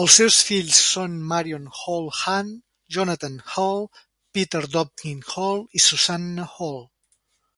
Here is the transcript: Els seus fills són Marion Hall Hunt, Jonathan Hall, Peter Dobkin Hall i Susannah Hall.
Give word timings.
Els 0.00 0.14
seus 0.20 0.36
fills 0.46 0.78
són 0.86 1.12
Marion 1.32 1.68
Hall 1.80 2.08
Hunt, 2.22 2.50
Jonathan 2.96 3.36
Hall, 3.52 3.86
Peter 4.38 4.64
Dobkin 4.74 5.22
Hall 5.36 5.62
i 5.82 5.84
Susannah 5.86 6.48
Hall. 6.56 6.82